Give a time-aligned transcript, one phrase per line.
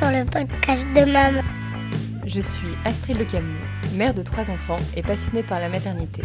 [0.00, 0.24] le
[0.94, 1.42] de.
[2.26, 3.58] Je suis Astrid Le Camus,
[3.94, 6.22] mère de trois enfants et passionnée par la maternité.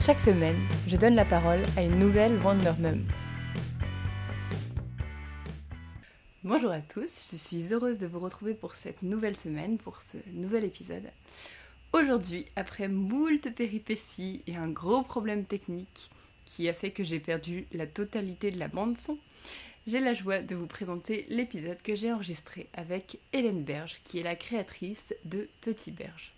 [0.00, 3.04] Chaque semaine, je donne la parole à une nouvelle Wonder Mum.
[6.44, 10.16] Bonjour à tous, je suis heureuse de vous retrouver pour cette nouvelle semaine, pour ce
[10.32, 11.10] nouvel épisode.
[11.92, 16.10] Aujourd'hui, après moult péripéties et un gros problème technique
[16.46, 19.18] qui a fait que j'ai perdu la totalité de la bande son,
[19.86, 24.22] j'ai la joie de vous présenter l'épisode que j'ai enregistré avec Hélène Berge, qui est
[24.22, 26.32] la créatrice de Petit Berge.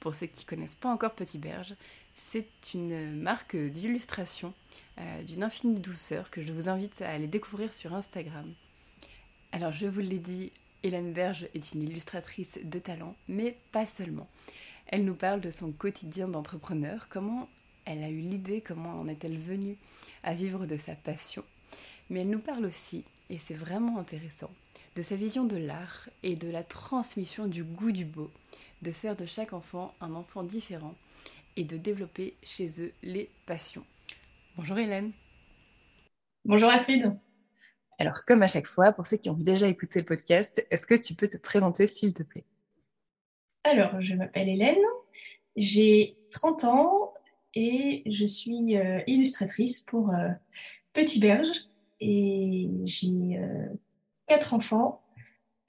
[0.00, 1.76] Pour ceux qui ne connaissent pas encore Petit Berge,
[2.14, 4.52] c'est une marque d'illustration
[4.98, 8.52] euh, d'une infinie douceur que je vous invite à aller découvrir sur Instagram.
[9.52, 10.50] Alors je vous l'ai dit,
[10.82, 14.28] Hélène Berge est une illustratrice de talent, mais pas seulement.
[14.88, 17.48] Elle nous parle de son quotidien d'entrepreneur, comment
[17.84, 19.76] elle a eu l'idée, comment en est-elle venue
[20.24, 21.44] à vivre de sa passion
[22.10, 24.50] mais elle nous parle aussi, et c'est vraiment intéressant,
[24.96, 28.30] de sa vision de l'art et de la transmission du goût du beau,
[28.82, 30.94] de faire de chaque enfant un enfant différent
[31.56, 33.84] et de développer chez eux les passions.
[34.56, 35.12] Bonjour Hélène.
[36.44, 37.16] Bonjour Astrid.
[37.98, 40.94] Alors comme à chaque fois, pour ceux qui ont déjà écouté le podcast, est-ce que
[40.94, 42.44] tu peux te présenter s'il te plaît?
[43.64, 44.78] Alors, je m'appelle Hélène,
[45.56, 47.12] j'ai 30 ans
[47.54, 50.28] et je suis euh, illustratrice pour euh,
[50.92, 51.48] Petit Berge,
[52.00, 53.66] et j'ai euh,
[54.26, 55.02] quatre enfants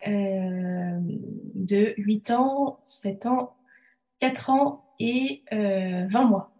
[0.08, 1.00] euh,
[1.56, 3.56] de 8 ans, 7 ans,
[4.20, 6.52] 4 ans et 20 euh, mois.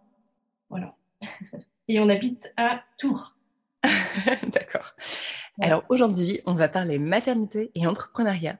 [0.68, 0.96] Voilà.
[1.88, 3.36] et on habite à Tours.
[4.52, 4.94] D'accord.
[5.60, 8.58] Alors aujourd'hui, on va parler maternité et entrepreneuriat.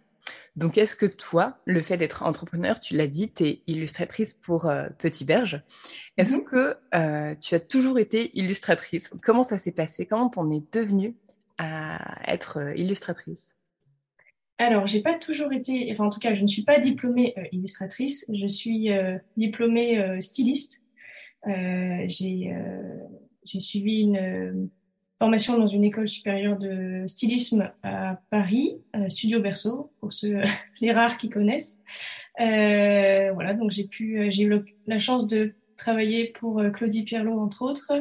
[0.57, 4.71] Donc, est-ce que toi, le fait d'être entrepreneur, tu l'as dit, tu es illustratrice pour
[4.99, 5.63] Petit Berge.
[6.17, 6.45] Est-ce mhm.
[6.45, 9.09] que euh, tu as toujours été illustratrice?
[9.23, 10.05] Comment ça s'est passé?
[10.05, 11.17] Comment t'en es devenue
[11.57, 13.57] à être euh, illustratrice?
[14.59, 17.45] Alors, j'ai pas toujours été, enfin en tout cas, je ne suis pas diplômée euh,
[17.53, 18.91] illustratrice, je suis
[19.39, 20.83] diplômée styliste.
[21.47, 22.53] j'ai
[23.59, 24.69] suivi une
[25.21, 30.41] formation dans une école supérieure de stylisme à Paris, Studio Berceau, pour ceux,
[30.81, 31.79] les rares qui connaissent.
[32.41, 37.03] Euh, voilà, donc j'ai pu, euh, j'ai eu la chance de travailler pour euh, Claudie
[37.03, 37.93] Pierlot, entre autres,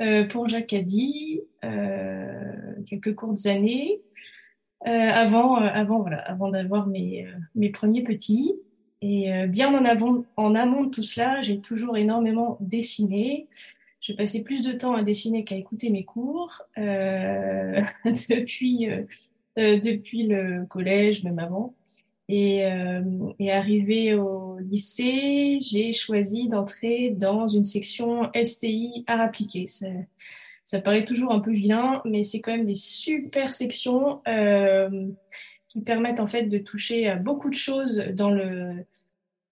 [0.00, 2.52] euh, pour Jacques Caddy, euh,
[2.86, 4.00] quelques courtes années,
[4.86, 8.52] avant, avant, voilà, avant d'avoir mes, mes premiers petits.
[9.00, 13.48] Et bien en, avant, en amont de tout cela, j'ai toujours énormément dessiné.
[14.04, 17.80] J'ai passé plus de temps à dessiner qu'à écouter mes cours euh,
[18.28, 19.02] depuis, euh,
[19.58, 21.74] euh, depuis le collège, même avant.
[22.28, 23.00] Et, euh,
[23.38, 29.66] et arrivé au lycée, j'ai choisi d'entrer dans une section STI art appliqué.
[29.66, 29.86] Ça,
[30.64, 35.08] ça paraît toujours un peu vilain, mais c'est quand même des super sections euh,
[35.66, 38.84] qui permettent en fait de toucher à beaucoup de choses dans le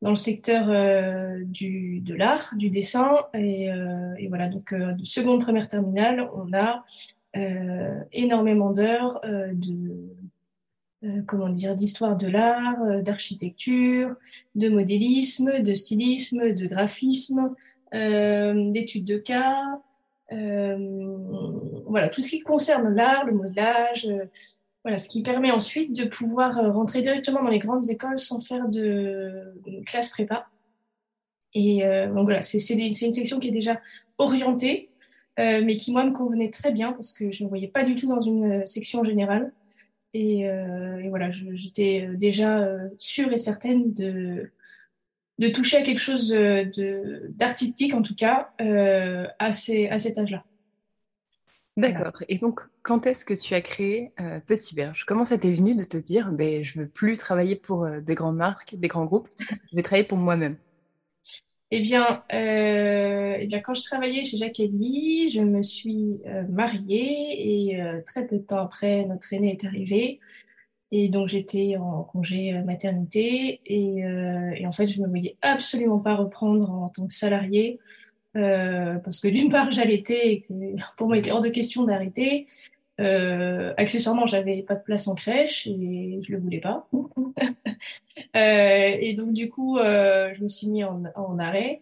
[0.02, 3.14] dans le secteur euh, du, de l'art, du dessin.
[3.34, 6.84] Et, euh, et voilà, donc euh, de seconde, première terminale, on a
[8.12, 10.04] énormément d'heures de
[11.26, 14.14] comment dire d'histoire de l'art, d'architecture,
[14.54, 17.54] de modélisme, de stylisme, de graphisme,
[17.90, 19.80] d'études de cas.
[21.86, 24.06] voilà, tout ce qui concerne l'art, le modelage,
[24.84, 28.40] voilà, ce qui permet ensuite de pouvoir euh, rentrer directement dans les grandes écoles sans
[28.40, 29.54] faire de,
[29.86, 30.48] classe prépa.
[31.54, 33.80] Et euh, donc voilà, c'est une section qui est déjà
[34.18, 34.88] orientée,
[35.38, 37.94] euh, mais qui moi me convenait très bien parce que je ne voyais pas du
[37.94, 39.52] tout dans une section générale.
[40.14, 44.50] Et, et voilà, j'étais déjà sûre et certaine de,
[45.38, 46.36] de toucher à quelque chose
[47.30, 50.44] d'artistique en tout cas à, ces, à cet âge-là.
[51.76, 52.22] D'accord.
[52.28, 55.04] Et donc, quand est-ce que tu as créé euh, Petit Berge?
[55.06, 58.14] Comment ça t'est venu de te dire, ben, je veux plus travailler pour euh, des
[58.14, 60.56] grandes marques, des grands groupes, je vais travailler pour moi-même?
[61.70, 66.20] Eh bien, euh, eh bien, quand je travaillais chez Jacques Eddy, je me suis
[66.50, 70.20] mariée et très peu de temps après, notre aîné est arrivé.
[70.90, 75.98] Et donc, j'étais en congé maternité et, et, en fait, je ne me voyais absolument
[75.98, 77.80] pas reprendre en tant que salariée
[78.36, 80.46] euh, parce que d'une part j'allaitais et
[80.96, 82.46] pour moi il était hors de question d'arrêter.
[83.00, 86.86] Euh, accessoirement, j'avais pas de place en crèche et je le voulais pas.
[88.36, 91.80] euh, et donc du coup, euh, je me suis mis en, en arrêt.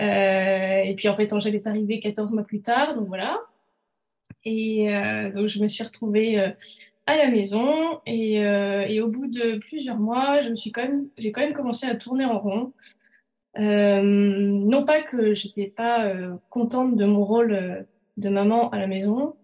[0.00, 3.40] Euh, et puis en fait, Angèle est arrivée 14 mois plus tard, donc voilà.
[4.44, 6.38] Et euh, donc je me suis retrouvée
[7.06, 11.08] à la maison et, et, au bout de plusieurs mois, je me suis quand même,
[11.18, 12.72] j'ai quand même commencé à tourner en rond.
[13.58, 17.82] Euh, non pas que j'étais pas euh, contente de mon rôle euh,
[18.16, 19.34] de maman à la maison,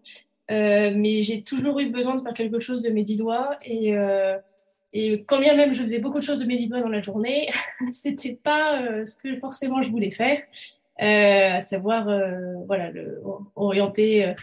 [0.49, 3.95] mais j'ai toujours eu besoin de faire quelque chose de mes dix doigts et,
[4.93, 7.49] et quand bien même je faisais beaucoup de choses de mes doigts dans la journée,
[7.93, 10.43] c'était pas euh, ce que forcément je voulais faire,
[11.01, 13.23] euh, à savoir euh, voilà le,
[13.55, 14.35] orienter,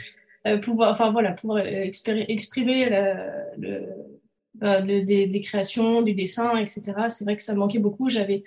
[0.61, 2.89] pouvoir, enfin voilà pouvoir exprimer
[3.57, 3.87] le,
[4.55, 6.93] bah, des, des, créations, du dessin, etc.
[7.09, 8.09] C'est vrai que ça manquait beaucoup.
[8.09, 8.43] J'avais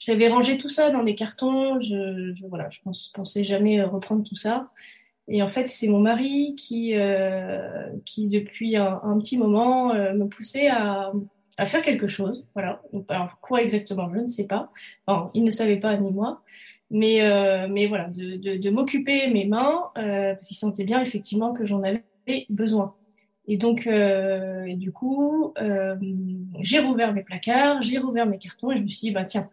[0.00, 1.80] j'avais rangé tout ça dans des cartons.
[1.80, 2.80] Je, voilà, je
[3.14, 4.70] pensais jamais reprendre tout ça.
[5.28, 10.26] Et en fait, c'est mon mari qui, euh, qui depuis un, petit moment, euh, me
[10.26, 11.12] poussait à,
[11.56, 12.44] à faire quelque chose.
[12.54, 12.82] Voilà.
[13.08, 14.72] alors, quoi exactement, je ne sais pas.
[15.06, 16.42] Enfin, il ne savait pas, ni moi.
[16.90, 21.00] Mais, euh, mais voilà, de, de, de m'occuper mes mains, euh, parce qu'il sentait bien
[21.00, 22.02] effectivement que j'en avais
[22.48, 22.96] besoin.
[23.46, 25.96] Et donc, euh, et du coup, euh,
[26.60, 29.50] j'ai rouvert mes placards, j'ai rouvert mes cartons et je me suis dit, bah tiens,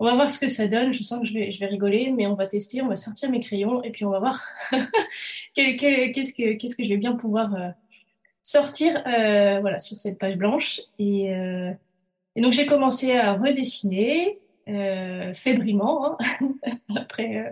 [0.00, 0.92] on va voir ce que ça donne.
[0.92, 3.30] Je sens que je vais, je vais rigoler, mais on va tester, on va sortir
[3.30, 4.42] mes crayons et puis on va voir
[5.54, 7.68] qu'est-ce que, qu'est-ce que je vais bien pouvoir euh,
[8.42, 10.80] sortir, euh, voilà, sur cette page blanche.
[10.98, 11.72] Et, euh,
[12.34, 14.38] et donc j'ai commencé à redessiner
[14.68, 16.54] euh, fébrilement hein,
[16.96, 17.50] après euh,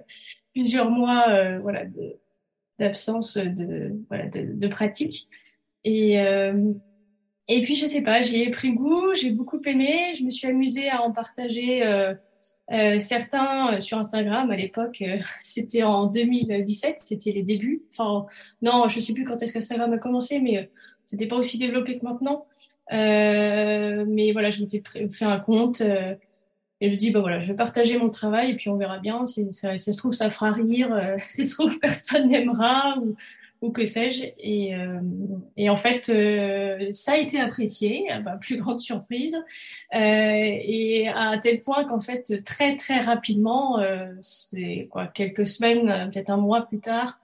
[0.55, 1.85] plusieurs mois, voilà,
[2.79, 5.29] d'absence de, voilà, de, de, pratique.
[5.85, 6.19] Et
[7.51, 10.49] et puis, je sais pas, j'y ai pris goût, j'ai beaucoup aimé, je me suis
[10.49, 11.83] amusée à en partager
[12.71, 17.83] euh, certains euh, sur Instagram à l'époque, euh, c'était en 2017, c'était les débuts.
[17.93, 18.27] Enfin,
[18.63, 20.71] non, je sais plus quand est-ce que Instagram a commencé, mais
[21.05, 22.47] c'était pas aussi développé que maintenant.
[22.91, 25.81] mais voilà, je m'étais fait un compte
[26.81, 28.99] et je me dis bah voilà, je vais partager mon travail et puis on verra
[28.99, 29.27] bien.
[29.27, 31.17] Si ça, se trouve, ça fera rire.
[31.21, 32.97] si ça se trouve, personne n'aimera
[33.61, 34.25] ou que sais-je.
[34.39, 35.01] Et, euh,
[35.57, 39.37] et, en fait, euh, ça a été apprécié, à plus grande surprise,
[39.95, 43.81] euh, et à tel point qu'en fait, très très rapidement,
[44.21, 47.19] c'est quoi, quelques semaines, peut-être un mois plus tard,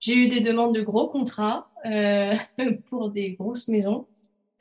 [0.00, 1.70] j'ai eu des demandes de gros contrats
[2.90, 4.06] pour des grosses maisons.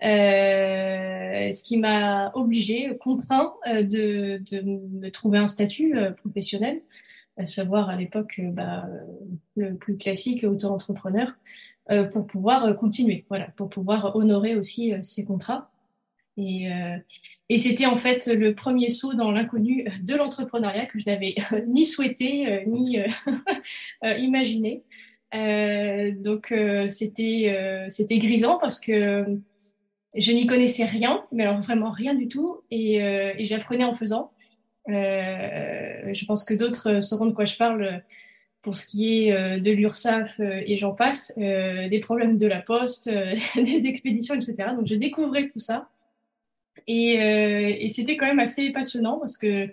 [0.04, 6.82] Euh, ce qui m'a obligé, contraint de, de me trouver un statut professionnel
[7.38, 8.88] à savoir à l'époque euh, bah,
[9.56, 11.34] le plus classique auto-entrepreneur,
[11.92, 15.70] euh, pour pouvoir euh, continuer, voilà, pour pouvoir honorer aussi ces contrats.
[16.36, 16.68] Et,
[17.48, 21.36] et c'était en fait le premier saut dans l'inconnu de l'entrepreneuriat que je n'avais
[21.68, 22.98] ni souhaité ni
[24.18, 24.82] imaginé.
[25.32, 26.52] donc
[26.88, 29.40] c'était c'était grisant parce que
[30.16, 34.33] je n'y connaissais rien, mais alors vraiment rien du tout, et, et j'apprenais en faisant.
[34.90, 38.04] Euh, je pense que d'autres sauront de quoi je parle
[38.62, 42.62] pour ce qui est euh, de l'URSSAF euh, et j'en passe, des problèmes de la
[42.62, 43.10] poste,
[43.56, 44.70] des expéditions, etc.
[44.76, 45.90] Donc je découvrais tout ça.
[46.88, 49.70] Et, et c'était quand même assez passionnant parce que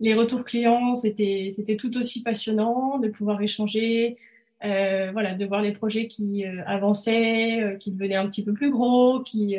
[0.00, 4.16] les retours clients, c'était tout aussi passionnant de pouvoir échanger,
[4.64, 9.20] euh, voilà, de voir les projets qui avançaient, qui devenaient un petit peu plus gros,
[9.20, 9.56] qui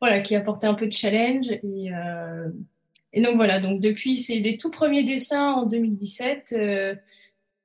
[0.00, 1.50] voilà, qui apportaient un peu de challenge.
[1.50, 1.90] Et,
[3.12, 6.54] et donc voilà, donc depuis c'est les tout premiers dessins en 2017.
[6.56, 6.94] Euh,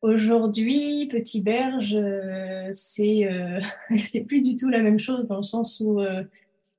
[0.06, 3.60] Aujourd'hui, Petit Berge, euh, c'est euh,
[4.28, 6.24] plus du tout la même chose dans le sens où euh,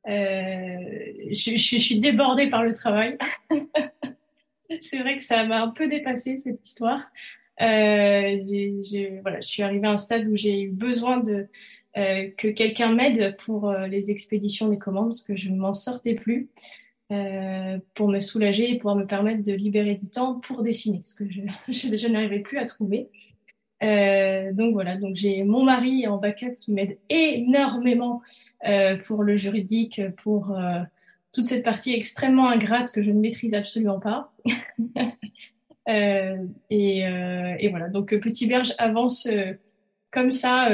[0.09, 0.77] euh
[1.33, 3.19] je, je, je, suis débordée par le travail.
[4.79, 7.01] c'est vrai que ça m'a un peu dépassé cette histoire.
[7.63, 8.37] Euh,
[9.23, 11.49] voilà, je suis arrivée à un stade où j'ai eu besoin de
[11.97, 16.49] que quelqu'un m'aide pour les expéditions des commandes parce que je ne m'en sortais plus.
[17.13, 21.15] Euh, pour me soulager et pouvoir me permettre de libérer du temps pour dessiner, ce
[21.15, 23.11] que je, je, je n'arrivais plus à trouver.
[23.85, 28.23] Euh, donc voilà, donc j'ai mon mari en backup qui m'aide énormément
[28.67, 30.59] euh, pour le juridique, pour
[31.33, 34.33] toute cette partie extrêmement ingrate que je ne maîtrise absolument pas.
[35.89, 37.03] Et,
[37.61, 39.29] et, voilà, donc Petit Berge avance
[40.11, 40.69] comme ça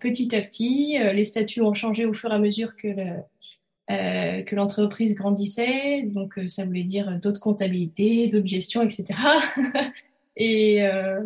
[0.00, 0.98] petit à petit.
[0.98, 3.22] les statuts ont changé au fur et à mesure que le,
[3.90, 9.18] euh, que l'entreprise grandissait, donc euh, ça voulait dire d'autres comptabilités, d'autres gestions, etc.
[10.36, 11.22] et, euh,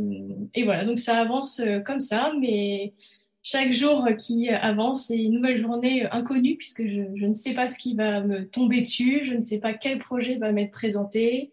[0.63, 2.93] voilà, donc ça avance euh, comme ça, mais
[3.43, 7.81] chaque jour qui avance, c'est une nouvelle journée inconnue puisque je, ne sais pas ce
[7.81, 11.51] qui va me tomber dessus, je ne sais pas quel projet va m'être présenté.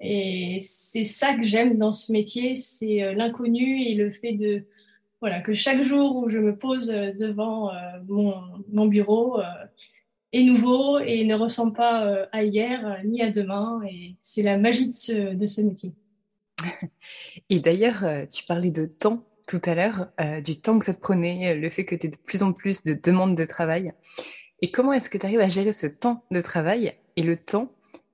[0.00, 4.64] Et c'est ça que j'aime dans ce métier, c'est l'inconnu et le fait de
[5.20, 7.70] voilà que chaque jour où je me pose devant
[8.08, 9.38] mon bureau,
[10.32, 13.80] est nouveau et ne ressemble pas euh, à hier euh, ni à demain.
[13.90, 15.92] Et c'est la magie de ce, de ce métier.
[17.48, 20.12] Et d'ailleurs, euh, tu parlais de temps tout à l'heure,
[20.44, 22.84] du temps que ça te prenait, le fait que tu aies de plus en plus
[22.84, 23.92] de demandes de travail.
[24.62, 27.72] Et comment est-ce que tu arrives à gérer ce temps de travail et le temps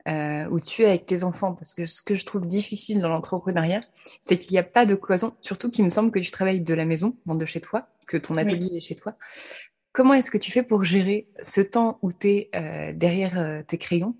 [0.08, 1.54] euh, où tu es avec tes enfants?
[1.54, 3.82] Parce que ce que je trouve difficile dans l'entrepreneuriat,
[4.20, 6.74] c'est qu'il n'y a pas de cloison, surtout qu'il me semble que tu travailles de
[6.74, 8.76] la maison, de chez toi, que ton atelier oui.
[8.76, 9.16] est chez toi.
[9.96, 13.62] Comment est-ce que tu fais pour gérer ce temps où tu es euh, derrière euh,
[13.66, 14.14] tes crayons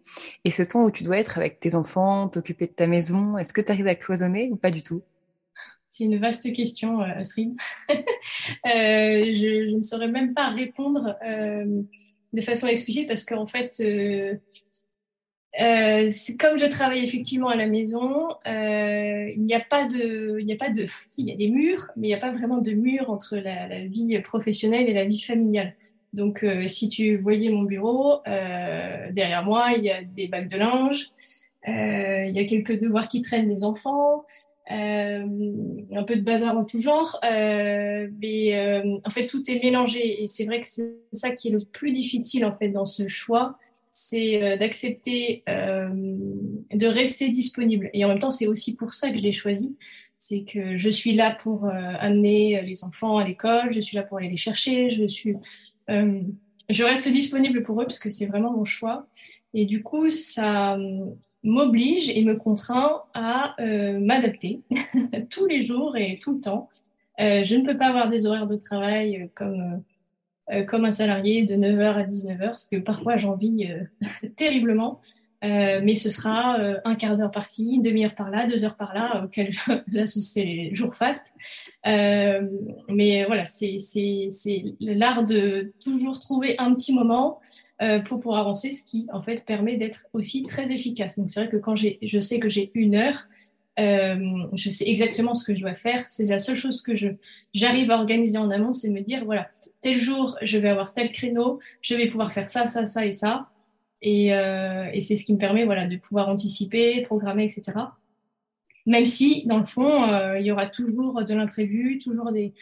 [0.46, 3.36] et ce temps où tu dois être avec tes enfants, t'occuper de ta maison?
[3.36, 5.02] Est-ce que tu arrives à cloisonner ou pas du tout?
[5.90, 7.54] C'est une vaste question, euh, Astrid.
[8.64, 11.14] je, ne saurais même pas répondre
[12.32, 13.76] de façon explicite parce qu'en fait,
[15.58, 20.44] euh, comme je travaille effectivement à la maison, euh, il n'y a pas de, il
[20.44, 20.86] n'y a pas de,
[21.16, 23.86] il y a des murs, mais il n'y a pas vraiment de mur entre la,
[23.86, 25.74] vie professionnelle et la vie familiale.
[26.12, 30.48] Donc, euh, si tu voyais mon bureau, euh, derrière moi, il y a des bacs
[30.48, 31.10] de linge,
[31.68, 34.24] euh, il y a quelques devoirs qui traînent des enfants,
[34.68, 40.44] un peu de bazar en tout genre, mais en fait, tout est mélangé et c'est
[40.44, 43.56] vrai que c'est ça qui est le plus difficile en fait dans ce choix
[43.98, 47.88] c'est euh, d'accepter euh, de rester disponible.
[47.94, 49.74] Et en même temps, c'est aussi pour ça que je l'ai choisi.
[50.18, 54.02] C'est que je suis là pour euh, amener les enfants à l'école, je suis là
[54.02, 55.36] pour aller les chercher, je suis,
[55.88, 59.06] je reste disponible pour eux parce que c'est vraiment mon choix.
[59.54, 60.76] Et du coup, ça
[61.42, 64.60] m'oblige et me contraint à m'adapter
[65.30, 66.68] tous les jours et tout le temps.
[67.18, 69.82] je ne peux pas avoir des horaires de travail comme
[70.52, 75.00] euh, comme un salarié de 9h à 19h, ce que parfois j'envie euh, terriblement.
[75.44, 79.24] Euh, mais ce sera euh, un quart d'heure par-ci, une demi-heure par-là, deux heures par-là,
[79.24, 79.50] auquel
[79.92, 81.34] là c'est jour fast.
[81.86, 82.40] Euh,
[82.88, 83.76] mais voilà, c'est
[84.80, 87.40] l'art de toujours trouver un petit moment
[88.06, 91.18] pour pouvoir avancer, ce qui en fait permet d'être aussi très efficace.
[91.18, 93.26] Donc c'est vrai que quand je sais que j'ai une heure,
[93.76, 96.04] je sais exactement ce que je dois faire.
[96.08, 96.92] C'est la seule chose que
[97.52, 99.50] j'arrive à organiser en amont, c'est me dire voilà
[99.80, 103.12] tel jour, je vais avoir tel créneau, je vais pouvoir faire ça, ça, ça et
[103.12, 103.48] ça.
[104.02, 107.72] Et, euh, c'est ce qui me permet voilà, de pouvoir anticiper, programmer, etc.
[108.86, 112.52] Même si, dans le fond, euh, il y aura toujours de l'imprévu, toujours des,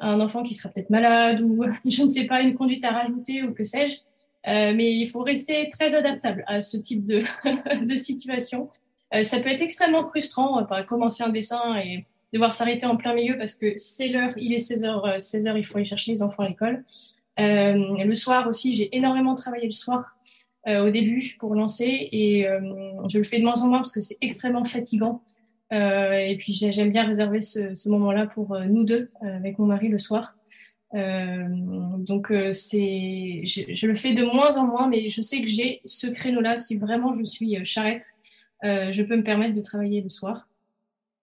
[0.00, 3.42] un enfant qui sera peut-être malade ou, je ne sais pas, une conduite à rajouter
[3.42, 3.96] ou que sais-je.
[4.46, 7.22] Euh, mais il faut rester très adaptable à ce type de,
[7.84, 8.68] de situation.
[9.22, 13.54] Ça peut être extrêmement frustrant, commencer un dessin et devoir s'arrêter en plein milieu parce
[13.54, 16.48] que c'est l'heure, il est 16h, 16h, euh, il faut aller chercher les enfants à
[16.48, 16.84] l'école.
[17.40, 20.16] Euh, le soir aussi, j'ai énormément travaillé le soir
[20.66, 22.46] euh, au début pour lancer et
[23.08, 25.22] je le fais de moins en moins parce que c'est extrêmement fatigant.
[25.70, 30.34] Et puis j'aime bien réserver ce, moment-là pour nous deux avec mon mari le soir.
[30.94, 36.06] donc c'est, je, le fais de moins en moins, mais je sais que j'ai ce
[36.06, 38.16] créneau-là si vraiment je suis charrette.
[38.62, 40.48] je peux me permettre de travailler le soir.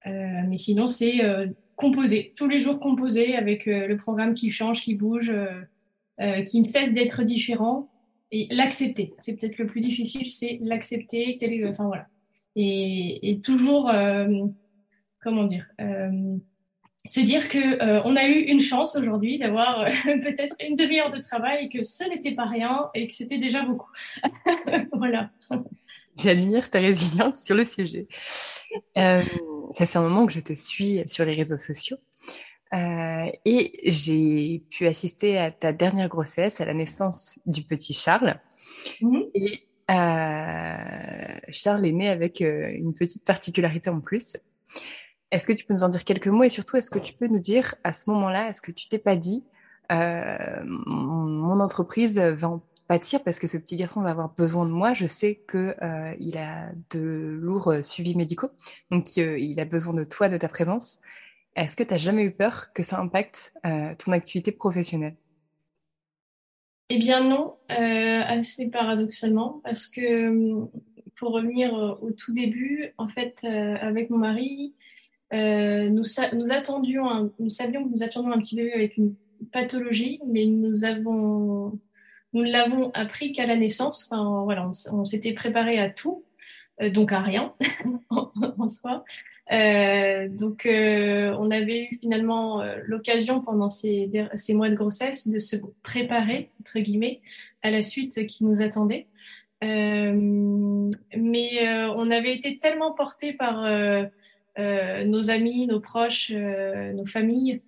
[0.08, 4.52] Euh, mais sinon, c'est euh, composer, tous les jours composer avec euh, le programme qui
[4.52, 5.34] change, qui bouge,
[6.46, 7.90] qui ne cesse d'être différent
[8.32, 9.14] et l'accepter.
[9.20, 11.38] C'est peut-être le plus difficile, c'est l'accepter.
[11.70, 12.08] Enfin voilà.
[12.56, 13.92] Et, toujours,
[15.22, 15.68] comment dire,
[17.06, 21.66] se dire que on a eu une chance aujourd'hui d'avoir peut-être une demi-heure de travail
[21.66, 23.92] et que ce n'était pas rien et que c'était déjà beaucoup.
[24.94, 25.32] voilà.
[26.18, 28.08] J'admire ta résilience sur le sujet.
[28.98, 29.24] Euh,
[29.72, 31.98] ça fait un moment que je te suis sur les réseaux sociaux
[32.74, 38.40] euh, et j'ai pu assister à ta dernière grossesse, à la naissance du petit Charles.
[39.02, 39.20] Mmh.
[39.34, 44.36] Et euh, Charles est né avec euh, une petite particularité en plus.
[45.32, 47.28] Est-ce que tu peux nous en dire quelques mots et surtout est-ce que tu peux
[47.28, 49.46] nous dire à ce moment-là, est-ce que tu t'es pas dit
[49.92, 54.72] euh, mon entreprise va en pâtir parce que ce petit garçon va avoir besoin de
[54.72, 54.94] moi.
[54.94, 58.50] Je sais que euh, il a de lourds euh, suivis médicaux,
[58.92, 61.00] donc euh, il a besoin de toi, de ta présence.
[61.56, 65.16] Est-ce que tu n'as jamais eu peur que ça impacte euh, ton activité professionnelle?
[66.90, 70.68] Eh bien non, assez paradoxalement, parce que
[71.18, 74.76] pour revenir au tout début, en fait, avec mon mari,
[75.34, 79.16] nous, nous attendions, nous savions que nous attendions un petit bébé avec une
[79.52, 81.80] pathologie, mais nous avons
[82.36, 84.10] nous ne l'avons appris qu'à la naissance.
[84.12, 86.26] Enfin, voilà, on, s'était préparé à tout,
[86.82, 87.54] euh, donc à rien
[88.10, 89.06] en, soi.
[89.52, 94.12] Euh, donc, euh, on avait eu finalement l'occasion pendant ces,
[94.50, 97.22] mois de grossesse de se préparer, entre guillemets,
[97.64, 99.08] à la suite qui nous attendait.
[99.62, 103.66] Mais on avait été tellement portés par
[104.58, 107.62] nos amis, nos proches, nos familles,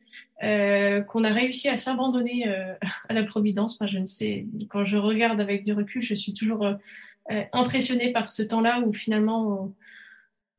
[0.43, 2.75] euh, qu'on a réussi à s'abandonner euh,
[3.09, 3.75] à la providence.
[3.75, 6.73] Enfin, je ne sais, quand je regarde avec du recul, je suis toujours euh,
[7.31, 9.73] euh impressionnée par ce temps-là où finalement on,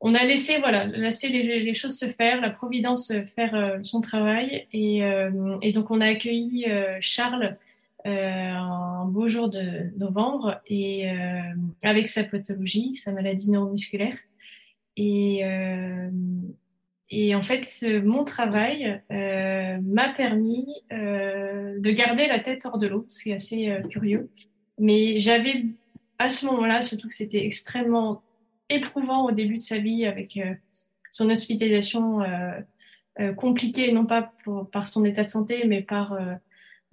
[0.00, 4.66] on, a laissé, voilà, laissé les, choses se faire, la providence faire euh, son travail,
[4.72, 5.02] et,
[5.62, 6.66] et, donc on a accueilli
[7.00, 7.56] Charles.
[8.04, 11.10] un beau jour de novembre et
[11.82, 14.16] avec sa pathologie, sa maladie neuromusculaire
[14.98, 15.44] et
[17.10, 22.78] et en fait, ce, mon travail euh, m'a permis euh, de garder la tête hors
[22.78, 23.04] de l'eau.
[23.08, 24.30] C'est assez euh, curieux.
[24.78, 25.64] Mais j'avais
[26.18, 28.22] à ce moment-là, surtout que c'était extrêmement
[28.68, 30.54] éprouvant au début de sa vie avec euh,
[31.10, 36.16] son hospitalisation euh, compliquée, non pas pour, par son état de santé, mais par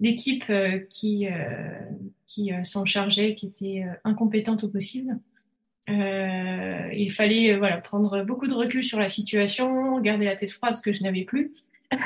[0.00, 0.50] l'équipe
[0.90, 1.28] qui,
[2.26, 5.20] qui s'en chargeait, qui était incompétente au possible.
[5.88, 10.50] Euh, il fallait euh, voilà prendre beaucoup de recul sur la situation, garder la tête
[10.50, 11.52] froide, ce que je n'avais plus.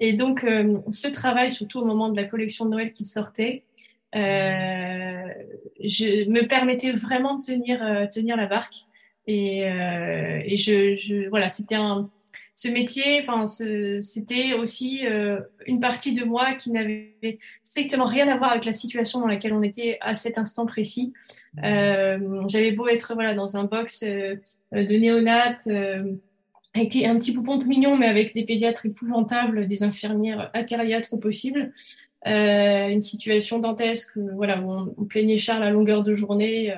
[0.00, 3.64] et donc, euh, ce travail, surtout au moment de la collection de Noël qui sortait,
[4.14, 5.28] euh,
[5.82, 8.86] je me permettais vraiment de tenir euh, tenir la barque.
[9.26, 12.10] Et, et je, je, voilà, c'était un
[12.62, 18.36] ce métier, enfin, c'était aussi euh, une partie de moi qui n'avait strictement rien à
[18.36, 21.14] voir avec la situation dans laquelle on était à cet instant précis.
[21.54, 21.64] Mmh.
[21.64, 24.36] Euh, J'avais beau être voilà dans un box euh,
[24.72, 26.16] de néonat, euh,
[26.74, 31.16] avec un petit poupon tout mignon, mais avec des pédiatres épouvantables, des infirmières acariâtres au
[31.16, 31.72] possible.
[32.26, 36.74] Une situation dantesque, voilà, où on, on, plaignait Charles à longueur de journée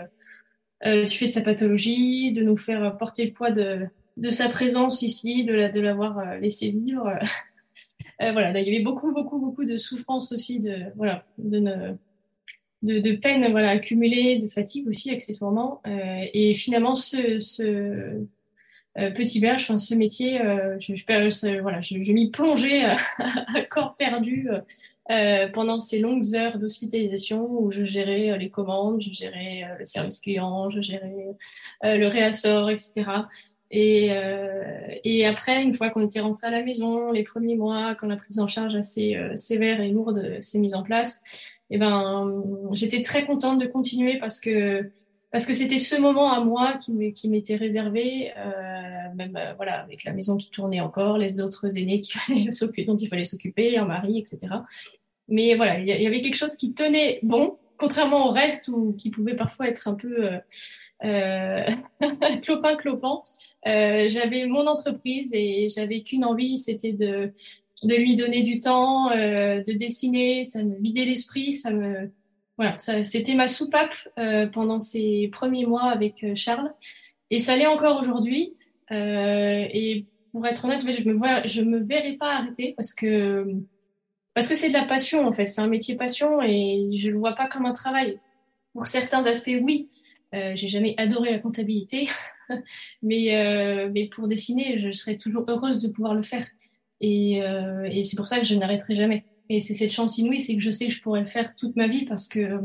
[0.84, 5.02] du fait de sa pathologie, de nous faire porter le poids de, de sa présence
[5.02, 7.08] ici, de, la, de l'avoir euh, laissé vivre.
[8.22, 11.96] euh, voilà, il y avait beaucoup, beaucoup, beaucoup de souffrance aussi, de, voilà, de,
[12.82, 15.80] de peine voilà, accumulée, de fatigue aussi accessoirement.
[15.86, 17.38] Euh, et finalement, ce,
[19.14, 20.38] petit berge, ce métier,
[20.78, 22.96] je, voilà, je, m'y plongeais à
[23.70, 24.48] corps perdu
[25.54, 30.68] pendant ces longues heures d'hospitalisation où je gérais les commandes, je gérais le service client,
[30.70, 31.34] je gérais
[31.82, 33.22] le réassort, etc.
[33.74, 34.62] Et, euh,
[35.02, 38.16] et après, une fois qu'on était rentré à la maison, les premiers mois, quand la
[38.16, 41.22] prise en charge assez euh, sévère et lourde s'est mise en place,
[41.70, 44.90] eh ben, j'étais très contente de continuer parce que
[45.32, 50.04] parce que c'était ce moment à moi qui, m'était réservé, euh, même euh, voilà, avec
[50.04, 52.12] la maison qui tournait encore, les autres aînés qui
[52.86, 54.52] dont il fallait s'occuper, un mari, etc.
[55.28, 59.10] Mais voilà, il y, avait quelque chose qui tenait bon, contrairement au reste où qui
[59.10, 60.28] pouvait parfois être un peu
[61.04, 61.64] euh,
[62.42, 63.22] clopin clopin.
[63.66, 67.32] Euh, j'avais mon entreprise et j'avais qu'une envie, c'était de
[67.82, 72.12] de lui donner du temps, euh, de dessiner, ça me vidait l'esprit, ça me
[72.56, 76.72] voilà, c'était ma soupape euh, pendant ces premiers mois avec Charles
[77.30, 78.54] et ça l'est encore aujourd'hui.
[78.90, 83.46] Et pour être honnête, je me vois, je me verrai pas arrêter parce que
[84.34, 87.18] parce que c'est de la passion en fait, c'est un métier passion et je le
[87.18, 88.20] vois pas comme un travail.
[88.74, 89.88] Pour certains aspects, oui,
[90.34, 92.08] euh, j'ai jamais adoré la comptabilité,
[93.02, 96.46] mais, euh, mais pour dessiner, je serais toujours heureuse de pouvoir le faire.
[97.00, 99.26] Et, euh, et c'est pour ça que je n'arrêterai jamais.
[99.50, 101.76] Et c'est cette chance inouïe, c'est que je sais que je pourrais le faire toute
[101.76, 102.60] ma vie parce que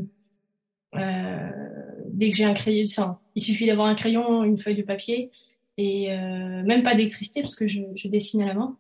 [0.94, 5.30] dès que j'ai un crayon, il suffit d'avoir un crayon, une feuille de papier
[5.78, 8.78] et même pas d'électricité parce que je, dessine à la main.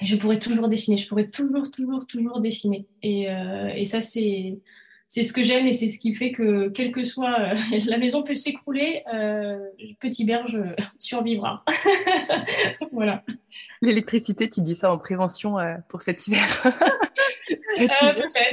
[0.00, 2.86] Je pourrais toujours dessiner, je pourrais toujours, toujours, toujours dessiner.
[3.02, 4.58] Et ça, c'est
[5.14, 7.54] c'est ce que j'aime et c'est ce qui fait que, quelle que soit euh,
[7.86, 9.60] la maison peut s'écrouler, euh,
[10.00, 10.58] Petit Berge
[10.98, 11.64] survivra.
[12.92, 13.22] voilà.
[13.80, 17.86] L'électricité, tu dis ça en prévention euh, pour cet hiver euh,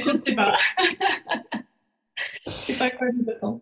[0.02, 0.54] je ne sais pas.
[2.46, 3.60] je ne sais pas quoi nous attend.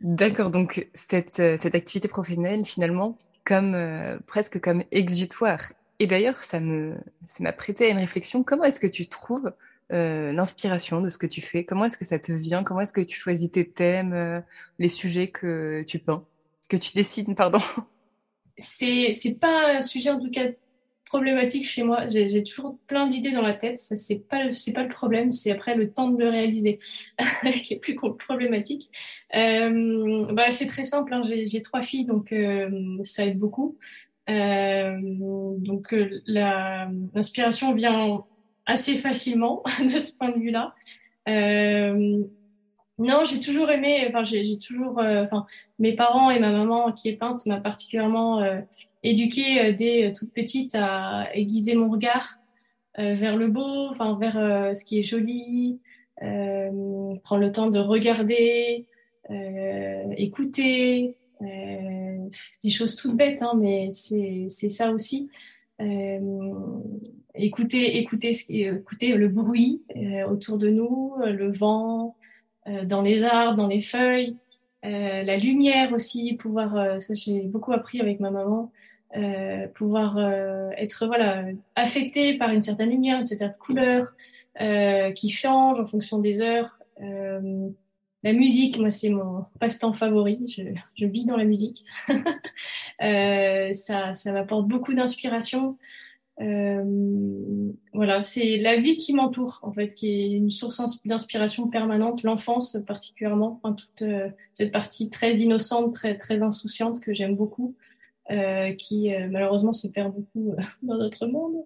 [0.00, 5.74] D'accord, donc cette, euh, cette activité professionnelle, finalement, comme euh, presque comme exutoire.
[5.98, 6.94] Et d'ailleurs, ça me
[7.26, 8.42] ça m'a prêté à une réflexion.
[8.42, 9.52] Comment est-ce que tu trouves
[9.92, 11.64] euh, l'inspiration de ce que tu fais?
[11.64, 12.62] Comment est-ce que ça te vient?
[12.62, 14.40] Comment est-ce que tu choisis tes thèmes, euh,
[14.78, 16.24] les sujets que tu peins,
[16.68, 17.60] que tu dessines, pardon?
[18.58, 20.48] C'est c'est pas un sujet en tout cas
[21.06, 22.06] problématique chez moi.
[22.10, 23.78] J'ai toujours plein d'idées dans la tête.
[23.78, 25.32] Ça c'est pas c'est pas le problème.
[25.32, 26.80] C'est après le temps de le réaliser
[27.62, 28.90] qui est plus problématique.
[29.34, 31.14] Euh, bah c'est très simple.
[31.14, 31.22] Hein.
[31.24, 32.34] J'ai trois filles donc
[33.02, 33.78] ça aide beaucoup.
[34.26, 35.94] Donc
[36.26, 38.24] l'inspiration vient
[38.68, 40.74] assez facilement de ce point de vue-là.
[41.28, 42.22] Euh,
[42.98, 45.46] non, j'ai toujours aimé, enfin, j'ai toujours, euh, enfin,
[45.78, 48.60] mes parents et ma maman qui est peinte m'a particulièrement euh,
[49.04, 52.38] éduquée euh, dès euh, toute petite à aiguiser mon regard
[53.00, 54.32] vers le beau, enfin, vers
[54.74, 55.78] ce qui est joli,
[56.16, 58.86] prendre le temps de regarder,
[60.16, 65.30] écouter, des choses toutes bêtes, hein, mais c'est ça aussi.
[67.38, 72.16] Euh, écouter, écouter, écouter le bruit euh, autour de nous, le vent,
[72.66, 74.36] euh, dans les arbres, dans les feuilles,
[74.84, 78.70] euh, la lumière aussi, pouvoir, euh, ça j'ai beaucoup appris avec ma maman,
[79.16, 80.18] euh, pouvoir
[80.76, 84.14] être voilà affecté par une certaine lumière, une certaine couleur
[85.14, 86.78] qui change en fonction des heures.
[88.24, 90.38] la musique, moi, c'est mon passe-temps favori.
[90.48, 90.62] Je,
[90.96, 91.84] je, vis dans la musique.
[93.02, 95.78] euh, ça, ça m'apporte beaucoup d'inspiration.
[96.40, 102.22] Euh, voilà, c'est la vie qui m'entoure, en fait, qui est une source d'inspiration permanente.
[102.22, 107.74] L'enfance, particulièrement, enfin, toute euh, cette partie très innocente, très, très insouciante que j'aime beaucoup,
[108.30, 111.56] euh, qui euh, malheureusement se perd beaucoup dans notre monde.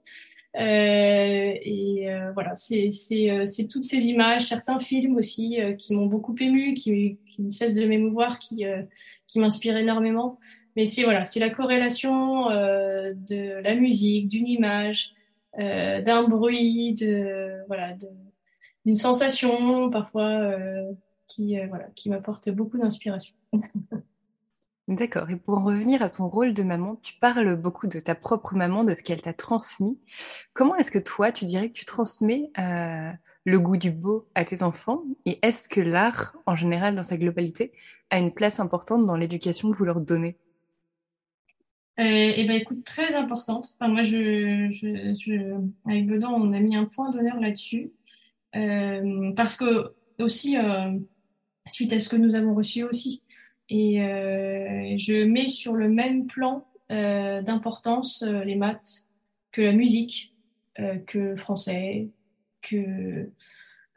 [0.54, 2.90] Euh, et euh, voilà, c'est
[3.30, 7.74] euh, toutes ces images, certains films aussi qui m'ont beaucoup ému, qui, qui ne cessent
[7.74, 8.64] de m'émouvoir, qui,
[9.26, 10.38] qui m'inspirent énormément.
[10.76, 15.12] Mais c'est voilà, c'est la corrélation de la musique, d'une image,
[15.58, 17.94] d'un bruit, de voilà,
[18.84, 20.52] d'une sensation parfois
[21.26, 23.34] qui voilà, qui m'apporte beaucoup d'inspiration.
[24.88, 25.30] D'accord.
[25.30, 28.54] Et pour en revenir à ton rôle de maman, tu parles beaucoup de ta propre
[28.54, 29.98] maman, de ce qu'elle t'a transmis.
[30.54, 33.12] Comment est-ce que toi, tu dirais que tu transmets euh,
[33.44, 35.04] le goût du beau à tes enfants?
[35.24, 37.72] Et est-ce que l'art, en général, dans sa globalité,
[38.10, 40.36] a une place importante dans l'éducation que vous leur donnez?
[42.00, 43.74] Euh, Eh ben, écoute, très importante.
[43.78, 47.92] Enfin, moi, je, je, je, avec Bedan, on a mis un point d'honneur là-dessus.
[48.54, 50.98] Euh, parce que, aussi, euh,
[51.68, 53.22] suite à ce que nous avons reçu aussi,
[53.68, 59.08] et euh, je mets sur le même plan euh, d'importance euh, les maths
[59.50, 60.34] que la musique,
[61.06, 62.08] que le français,
[62.62, 63.28] que,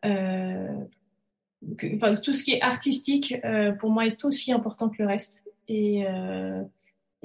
[0.03, 3.35] que, enfin, tout ce qui est artistique,
[3.79, 5.49] pour moi, est aussi important que le reste.
[5.69, 6.03] Et,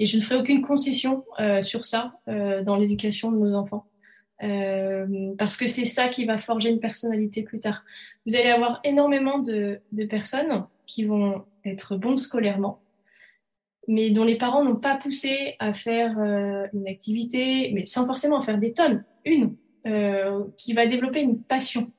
[0.01, 1.23] et je ne ferai aucune concession
[1.61, 3.85] sur ça dans l'éducation de nos enfants.
[4.43, 7.83] Euh, parce que c'est ça qui va forger une personnalité plus tard.
[8.25, 12.81] Vous allez avoir énormément de, de personnes qui vont être bons scolairement,
[13.87, 18.37] mais dont les parents n'ont pas poussé à faire euh, une activité, mais sans forcément
[18.37, 21.91] en faire des tonnes, une, euh, qui va développer une passion,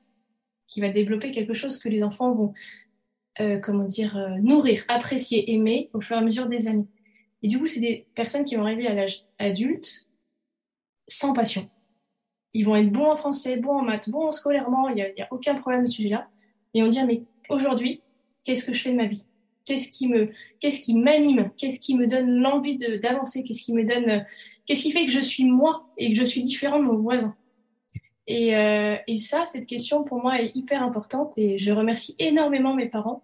[0.67, 2.53] qui va développer quelque chose que les enfants vont,
[3.39, 6.87] euh, comment dire, euh, nourrir, apprécier, aimer au fur et à mesure des années.
[7.43, 10.07] Et du coup, c'est des personnes qui vont arriver à l'âge adulte
[11.07, 11.69] sans passion.
[12.53, 15.55] Ils vont être bons en français, bons en maths, bons scolairement, il n'y a, aucun
[15.55, 16.29] problème à ce sujet-là.
[16.73, 18.01] Et on dit, ah, mais aujourd'hui,
[18.43, 19.27] qu'est-ce que je fais de ma vie?
[19.65, 21.51] Qu'est-ce qui me, qu'est-ce qui m'anime?
[21.57, 23.43] Qu'est-ce qui me donne l'envie d'avancer?
[23.43, 24.25] Qu'est-ce qui me donne,
[24.65, 27.35] qu'est-ce qui fait que je suis moi et que je suis différent de mon voisin?
[28.29, 32.87] Euh, et ça, cette question pour moi est hyper importante et je remercie énormément mes
[32.87, 33.23] parents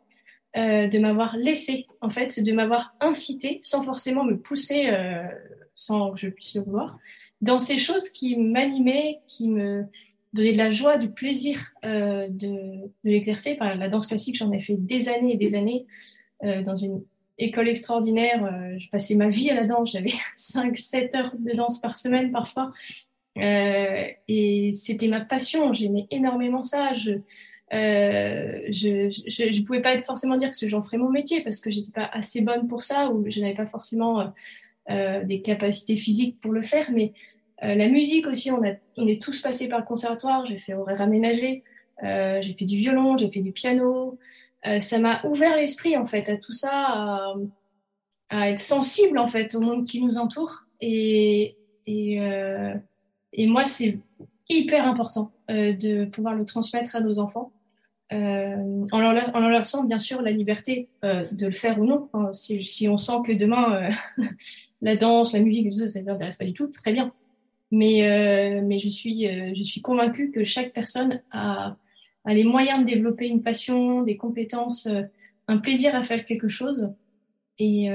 [0.57, 5.27] euh, de m'avoir laissé, en fait, de m'avoir incité sans forcément me pousser, euh,
[5.75, 6.97] sans que je puisse le vouloir,
[7.41, 9.85] dans ces choses qui m'animaient, qui me,
[10.33, 13.55] donner de la joie, du plaisir euh, de, de l'exercer.
[13.55, 15.85] Par la danse classique, j'en ai fait des années et des années
[16.41, 17.03] dans une
[17.37, 18.77] école extraordinaire.
[18.77, 19.91] Je passais ma vie à la danse.
[19.91, 22.71] J'avais 5-7 heures de danse par semaine parfois.
[23.35, 25.73] Et c'était ma passion.
[25.73, 26.93] J'aimais énormément ça.
[27.73, 31.91] Euh, je, je, pouvais pas forcément dire que j'en ferais mon métier parce que j'étais
[31.91, 34.33] pas assez bonne pour ça ou je n'avais pas forcément
[34.89, 36.91] euh, des capacités physiques pour le faire.
[36.91, 37.13] Mais
[37.63, 40.45] euh, la musique aussi, on, est tous passés par le conservatoire.
[40.45, 41.63] J'ai fait horaire aménagé,
[42.03, 44.17] euh, j'ai fait du violon, j'ai fait du piano.
[44.67, 47.35] Euh, ça m'a ouvert l'esprit en fait à tout ça,
[48.29, 50.63] à, être sensible en fait au monde qui nous entoure.
[50.81, 51.55] Et,
[51.87, 52.75] euh,
[53.37, 53.99] moi, c'est
[54.49, 57.51] hyper important euh, de pouvoir le transmettre à nos enfants.
[58.11, 61.85] Euh, en, leur, en leur laissant bien sûr la liberté euh, de le faire ou
[61.85, 62.09] non.
[62.11, 64.23] Enfin, si, si, on sent que demain euh,
[64.81, 67.13] la danse, la musique, ça, ça ne t'intéresse pas du tout, très bien.
[67.71, 71.75] Mais, euh, mais je, suis, je suis convaincue que chaque personne a,
[72.25, 74.87] a les moyens de développer une passion, des compétences,
[75.47, 76.91] un plaisir à faire quelque chose.
[77.59, 77.89] Et,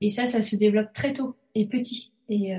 [0.00, 2.10] et ça, ça se développe très tôt et petit.
[2.28, 2.52] Et,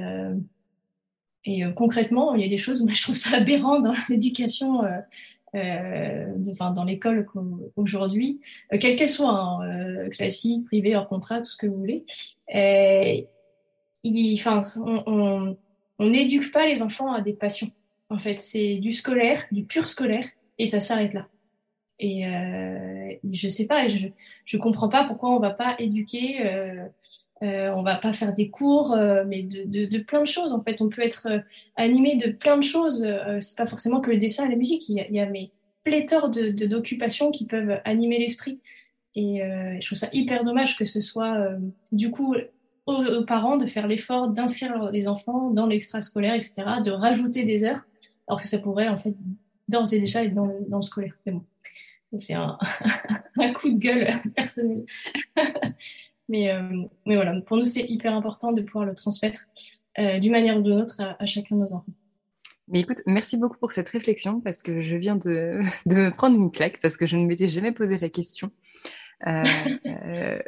[1.43, 4.83] et concrètement, il y a des choses, moi je trouve ça aberrant dans l'éducation,
[5.53, 7.27] enfin, dans l'école
[7.75, 8.39] aujourd'hui,
[8.79, 12.05] quelle qu'elle soit, hein, classique, privée, hors contrat, tout ce que vous voulez.
[14.03, 15.57] il, on, on
[16.01, 17.69] on n'éduque pas les enfants à des passions.
[18.09, 20.25] En fait, c'est du scolaire, du pur scolaire,
[20.57, 21.27] et ça s'arrête là.
[21.99, 24.07] Et euh, je sais pas, je
[24.45, 26.87] je comprends pas pourquoi on va pas éduquer, euh,
[27.43, 30.53] euh, on va pas faire des cours, euh, mais de, plein de choses.
[30.53, 31.39] En fait, on peut être euh,
[31.75, 33.03] animé de plein de choses.
[33.03, 34.87] Euh, c'est pas forcément que le dessin et la musique.
[34.89, 35.51] Il y a, il y mais
[35.83, 38.59] pléthore de d'occupations qui peuvent animer l'esprit.
[39.15, 41.49] Et je trouve ça hyper dommage que ce soit
[41.91, 42.33] du coup
[42.85, 46.53] aux, parents de faire l'effort d'inscrire les enfants dans l'extrascolaire, etc.,
[46.85, 47.81] de rajouter des heures,
[48.27, 49.13] alors que ça pourrait en fait
[49.67, 51.17] d'ores et déjà être dans le, scolaire.
[51.25, 51.43] Mais bon,
[52.05, 52.57] ça c'est un,
[53.59, 54.85] coup de gueule personnel.
[56.31, 56.61] mais, euh,
[57.05, 59.41] mais voilà, pour nous c'est hyper important de pouvoir le transmettre
[59.99, 61.93] euh, d'une manière ou d'une autre à, chacun de nos enfants.
[62.69, 66.49] Mais écoute, merci beaucoup pour cette réflexion parce que je viens de, me prendre une
[66.49, 68.49] claque parce que je ne m'étais jamais posé la question.
[69.27, 70.39] Euh,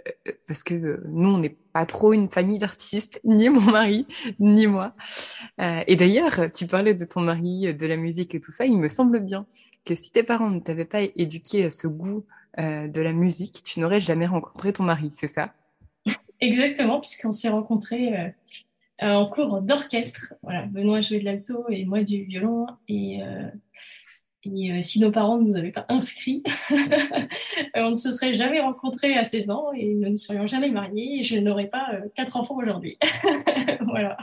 [0.48, 4.08] parce que nous, on n'est pas trop une famille d'artistes, ni mon mari,
[4.39, 4.96] ni moi.
[5.60, 8.65] Et d'ailleurs, tu parlais de ton mari, de la musique et tout ça.
[8.65, 9.46] Il me semble bien
[9.86, 12.26] que si tes parents ne t'avaient pas éduqué à ce goût
[12.58, 15.54] de la musique, tu n'aurais jamais rencontré ton mari, c'est ça?
[16.43, 18.34] Exactement, puisqu'on s'est rencontrés
[18.99, 20.34] en cours d'orchestre.
[20.43, 22.67] Voilà, Benoît jouait de l'alto et moi du violon.
[22.88, 26.43] Et, euh, si nos parents ne nous avaient pas inscrits,
[27.75, 31.19] on ne se serait jamais rencontrés à 16 ans et nous ne serions jamais mariés
[31.19, 32.97] et je n'aurais pas euh, quatre enfants aujourd'hui.
[33.88, 34.17] voilà.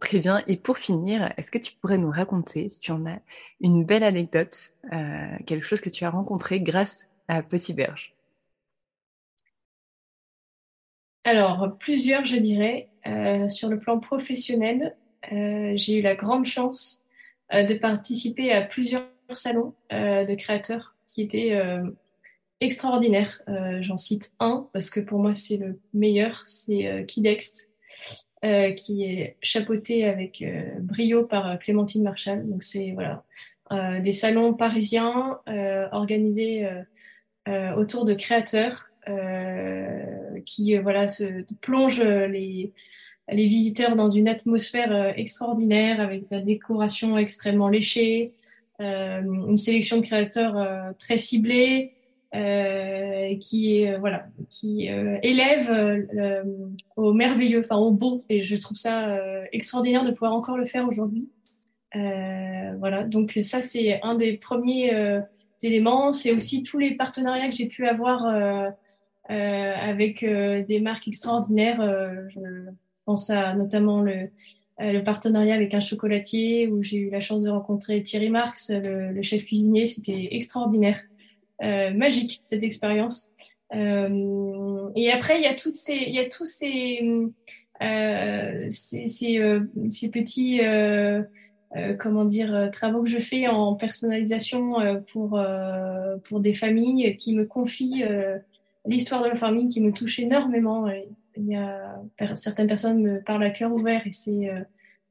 [0.00, 0.42] Très bien.
[0.46, 3.18] Et pour finir, est-ce que tu pourrais nous raconter, si tu en as,
[3.60, 8.15] une belle anecdote, euh, quelque chose que tu as rencontré grâce à Petit Berge?
[11.26, 12.88] Alors, plusieurs, je dirais.
[13.50, 14.96] sur le plan professionnel,
[15.30, 17.06] j'ai eu la grande chance
[17.54, 21.88] euh, de participer à plusieurs salons euh, de créateurs qui étaient euh,
[22.60, 23.40] extraordinaires.
[23.80, 27.72] J'en cite un parce que pour moi c'est le meilleur, c'est Kidext.
[28.44, 30.44] Euh, qui est chapeauté avec
[30.80, 32.48] brio par Clémentine Marchal.
[32.48, 33.24] Donc c'est voilà
[33.72, 35.40] euh, des salons parisiens
[35.92, 36.68] organisés
[37.76, 38.90] autour de créateurs
[40.44, 42.72] qui voilà se plongent les
[43.32, 48.32] les visiteurs dans une atmosphère euh, extraordinaire avec la décoration extrêmement léchée,
[48.80, 51.92] euh, une sélection de créateurs euh, très ciblée,
[53.40, 54.88] qui voilà, qui
[55.22, 56.04] élève
[56.96, 58.24] au merveilleux, enfin au beau.
[58.28, 59.16] Et je trouve ça
[59.52, 61.30] extraordinaire de pouvoir encore le faire aujourd'hui.
[61.94, 64.92] voilà, donc ça c'est un des premiers
[65.62, 66.12] éléments.
[66.12, 68.26] C'est aussi tous les partenariats que j'ai pu avoir
[69.28, 71.80] avec des marques extraordinaires.
[72.30, 72.40] Je,
[73.04, 74.30] pense à notamment le,
[74.82, 78.70] euh, le partenariat avec un chocolatier où j'ai eu la chance de rencontrer Thierry Marx,
[78.70, 79.86] le, chef cuisinier.
[79.86, 81.00] C'était extraordinaire,
[81.62, 83.32] euh, magique cette expérience.
[83.74, 86.12] Euh, et après, il y a tous ces,
[87.00, 87.28] euh,
[87.82, 88.68] euh,
[90.12, 91.22] petits, euh,
[92.70, 94.74] travaux que je fais en personnalisation
[95.10, 98.04] pour des familles qui me confient
[98.86, 100.88] l'histoire de leur famille qui me touche énormément.
[101.36, 102.00] Il y a
[102.34, 104.60] certaines personnes me parlent à cœur ouvert et c'est euh,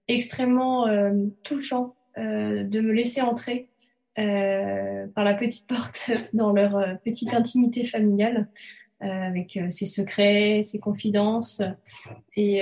[0.07, 1.11] extrêmement euh,
[1.43, 3.69] touchant euh, de me laisser entrer
[4.15, 8.47] par la petite porte dans leur petite intimité familiale
[9.01, 11.61] avec ses secrets, ses confidences
[12.37, 12.61] et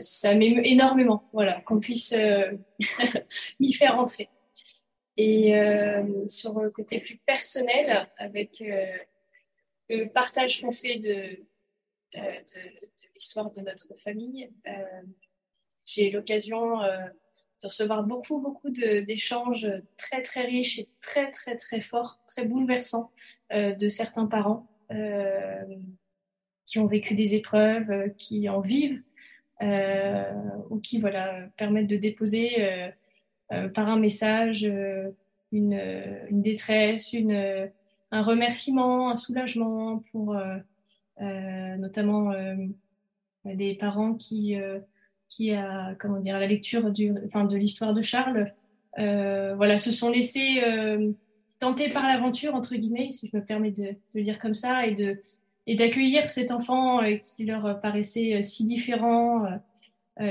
[0.00, 2.12] ça m'émeut énormément voilà qu'on puisse
[3.60, 4.28] m'y faire entrer.
[5.16, 5.54] Et
[6.26, 8.60] sur le côté plus personnel, avec
[9.88, 11.44] le partage qu'on fait de,
[12.14, 14.50] de, de l'histoire de notre famille.
[14.66, 15.02] Euh,
[15.84, 16.98] j'ai l'occasion euh,
[17.62, 23.10] de recevoir beaucoup, beaucoup d'échanges très, très riches et très, très, très forts, très bouleversants
[23.52, 24.66] euh, de certains parents
[26.64, 29.02] qui ont vécu des épreuves, qui en vivent
[29.60, 32.90] ou qui voilà, permettent de déposer
[33.74, 34.64] par un message
[35.52, 35.74] une,
[36.30, 37.70] une détresse, une,
[38.10, 40.36] un remerciement, un soulagement pour
[41.20, 42.32] notamment
[43.44, 44.78] des parents qui, euh,
[45.28, 48.52] qui a, comment dire, à la lecture du, enfin, de l'histoire de Charles,
[48.98, 51.12] euh, voilà, se sont laissés euh,
[51.58, 54.94] tenter par l'aventure, entre guillemets, si je me permets de, de dire comme ça, et
[54.94, 55.20] de
[55.70, 59.46] et d'accueillir cet enfant qui leur paraissait si différent,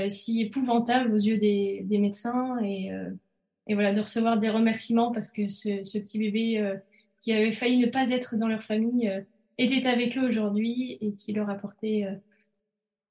[0.08, 2.90] si épouvantable aux yeux des, des médecins, et,
[3.68, 6.74] et voilà, de recevoir des remerciements parce que ce, ce petit bébé
[7.20, 9.12] qui avait failli ne pas être dans leur famille
[9.58, 12.06] était avec eux aujourd'hui et qui leur apportait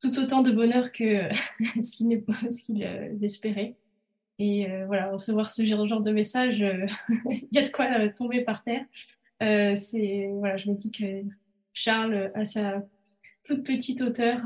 [0.02, 1.30] tout autant de bonheur que
[1.82, 3.76] ce qu'ils euh, espéraient.
[4.40, 6.86] Et euh, voilà, recevoir ce genre de message, euh,
[7.32, 8.86] il y a de quoi tomber par terre.
[9.40, 11.24] voilà, je me dis que
[11.74, 12.86] Charles, à sa
[13.44, 14.42] toute petite hauteur,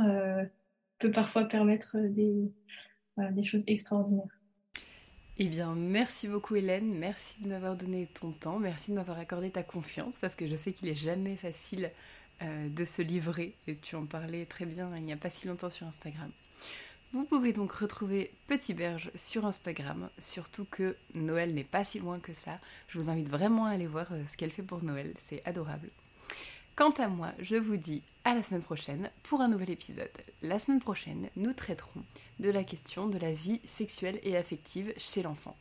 [1.00, 4.41] peut parfois permettre des choses extraordinaires.
[5.44, 9.50] Eh bien, merci beaucoup Hélène, merci de m'avoir donné ton temps, merci de m'avoir accordé
[9.50, 11.90] ta confiance parce que je sais qu'il est jamais facile
[12.44, 13.56] euh, de se livrer.
[13.66, 16.30] Et tu en parlais très bien il n'y a pas si longtemps sur Instagram.
[17.12, 22.20] Vous pouvez donc retrouver Petit Berge sur Instagram, surtout que Noël n'est pas si loin
[22.20, 22.60] que ça.
[22.88, 25.90] Je vous invite vraiment à aller voir euh, ce qu'elle fait pour Noël, c'est adorable.
[26.76, 30.10] Quant à moi, je vous dis à la semaine prochaine pour un nouvel épisode.
[30.42, 32.02] La semaine prochaine, nous traiterons
[32.40, 35.58] de la question de la vie sexuelle et affective chez l'enfant,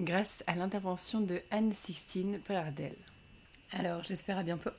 [0.00, 2.96] grâce à l'intervention de Anne Sixtine Pardel.
[3.70, 4.70] Alors, j'espère à bientôt.